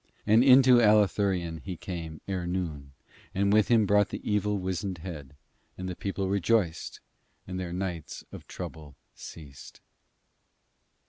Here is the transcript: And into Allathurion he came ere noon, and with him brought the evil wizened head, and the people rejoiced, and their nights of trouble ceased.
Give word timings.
And 0.25 0.43
into 0.43 0.79
Allathurion 0.81 1.59
he 1.61 1.77
came 1.77 2.21
ere 2.27 2.47
noon, 2.47 2.91
and 3.35 3.53
with 3.53 3.67
him 3.67 3.85
brought 3.85 4.09
the 4.09 4.27
evil 4.27 4.57
wizened 4.57 4.97
head, 4.97 5.35
and 5.77 5.87
the 5.87 5.95
people 5.95 6.27
rejoiced, 6.27 6.99
and 7.47 7.59
their 7.59 7.71
nights 7.71 8.23
of 8.31 8.47
trouble 8.47 8.95
ceased. 9.13 9.79